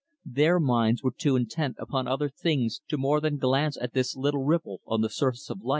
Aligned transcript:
Their 0.25 0.59
minds 0.59 1.03
were 1.03 1.13
too 1.15 1.35
intent 1.35 1.75
upon 1.77 2.07
other 2.07 2.27
things 2.27 2.81
to 2.87 2.97
more 2.97 3.21
than 3.21 3.37
glance 3.37 3.77
at 3.79 3.93
this 3.93 4.15
little 4.15 4.43
ripple 4.43 4.81
on 4.87 5.01
the 5.01 5.11
surface 5.11 5.51
of 5.51 5.61
life. 5.61 5.69